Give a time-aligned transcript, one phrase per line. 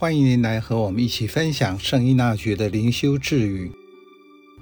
[0.00, 3.70] 欢迎您来和我们一起分享圣依纳爵的灵修智语。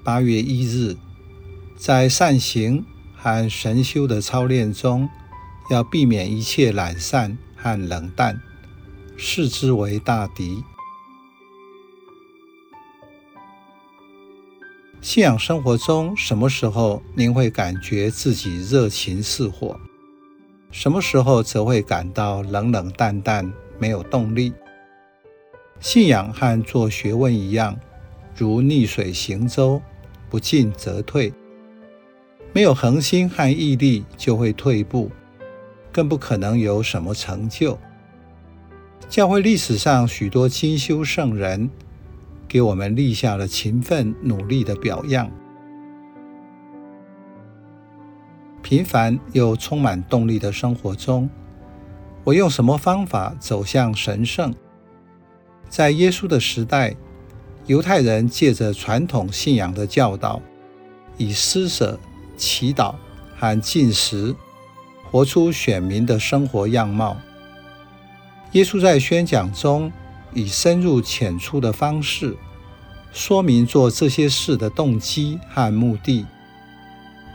[0.02, 0.96] 八月一日，
[1.76, 2.84] 在善行
[3.14, 5.08] 和神修的操练中，
[5.70, 8.42] 要避免一切懒散和冷淡，
[9.16, 10.60] 视之为大敌。
[15.00, 19.78] 信仰生活中，什么时候您会感觉自己热情似火？
[20.72, 24.52] 什么时候则会感到冷冷淡淡，没有动力？
[25.80, 27.78] 信仰和做学问一样，
[28.36, 29.80] 如逆水行舟，
[30.28, 31.32] 不进则退。
[32.52, 35.10] 没有恒心和毅力，就会退步，
[35.92, 37.78] 更不可能有什么成就。
[39.08, 41.70] 教会历史上许多精修圣人，
[42.48, 45.30] 给我们立下了勤奋努力的表样。
[48.62, 51.30] 平凡又充满动力的生活中，
[52.24, 54.52] 我用什么方法走向神圣？
[55.68, 56.96] 在耶稣的时代，
[57.66, 60.40] 犹太人借着传统信仰的教导，
[61.16, 61.98] 以施舍、
[62.36, 62.94] 祈祷
[63.36, 64.34] 和进食，
[65.10, 67.16] 活出选民的生活样貌。
[68.52, 69.92] 耶稣在宣讲中，
[70.32, 72.34] 以深入浅出的方式，
[73.12, 76.24] 说明做这些事的动机和目的。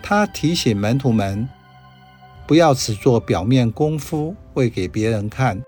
[0.02, 1.48] 他提醒门徒们，
[2.48, 5.62] 不要只做表面功夫，为给别人看。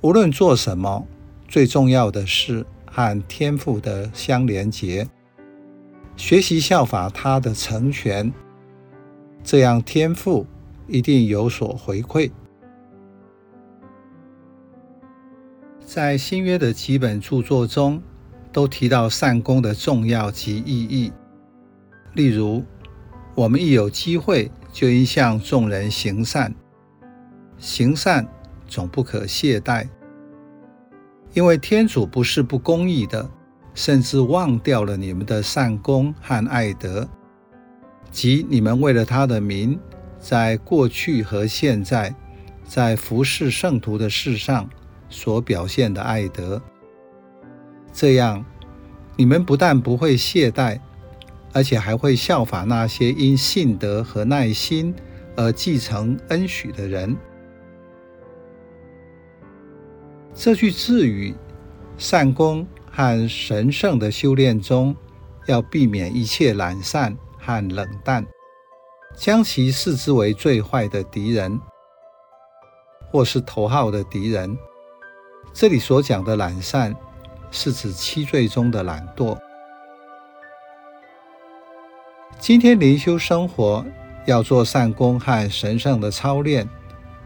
[0.00, 1.06] 无论做什么，
[1.48, 5.08] 最重要的是和天父的相连结，
[6.14, 8.30] 学习效法他的成全，
[9.42, 10.46] 这样天父
[10.86, 12.30] 一定有所回馈。
[15.86, 18.02] 在新约的几本著作中，
[18.52, 21.10] 都提到善功的重要及意义。
[22.12, 22.62] 例如，
[23.34, 26.54] 我们一有机会，就应向众人行善，
[27.56, 28.28] 行善
[28.66, 29.88] 总不可懈怠。
[31.34, 33.28] 因为天主不是不公义的，
[33.74, 37.08] 甚至忘掉了你们的善功和爱德，
[38.10, 39.78] 即你们为了他的名，
[40.18, 42.14] 在过去和现在，
[42.64, 44.68] 在服侍圣徒的事上
[45.08, 46.60] 所表现的爱德。
[47.92, 48.44] 这样，
[49.16, 50.80] 你们不但不会懈怠，
[51.52, 54.94] 而且还会效法那些因信德和耐心
[55.36, 57.16] 而继承恩许的人。
[60.40, 61.34] 这句智语，
[61.96, 64.94] 善功和神圣的修炼中，
[65.46, 68.24] 要避免一切懒散和冷淡，
[69.16, 71.60] 将其视之为最坏的敌人，
[73.10, 74.56] 或是头号的敌人。
[75.52, 76.94] 这里所讲的懒散，
[77.50, 79.36] 是指七罪中的懒惰。
[82.38, 83.84] 今天灵修生活
[84.24, 86.68] 要做善功和神圣的操练，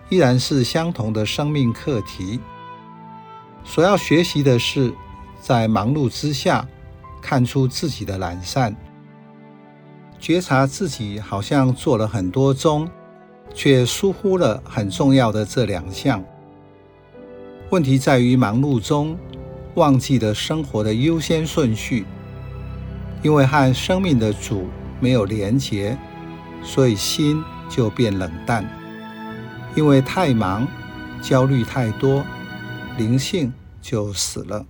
[0.08, 2.40] 依然是相同的生命课题。
[3.64, 4.92] 所要学习的是，
[5.40, 6.66] 在忙碌之下，
[7.20, 8.76] 看出自己的懒散，
[10.18, 12.88] 觉察自己好像做了很多宗，
[13.54, 16.22] 却疏忽了很重要的这两项。
[17.70, 19.16] 问题在于忙碌中
[19.76, 22.04] 忘记了生活的优先顺序，
[23.22, 24.68] 因为和生命的主
[25.00, 25.96] 没有连结，
[26.62, 28.68] 所以心就变冷淡。
[29.74, 30.68] 因为太忙，
[31.22, 32.22] 焦虑太多。
[32.98, 34.66] 灵性就死了。